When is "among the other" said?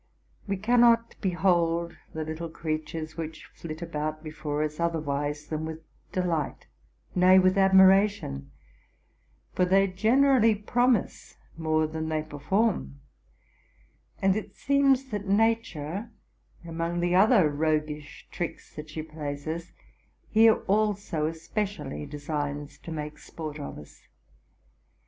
16.65-17.47